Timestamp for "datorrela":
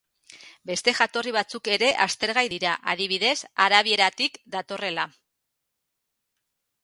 4.57-5.05